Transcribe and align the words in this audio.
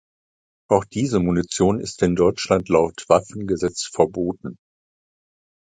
Auch 0.67 0.83
diese 0.83 1.19
Munition 1.19 1.79
ist 1.79 2.01
in 2.01 2.15
Deutschland 2.15 2.69
laut 2.69 3.05
Waffengesetz 3.07 3.83
verboten. 3.85 4.57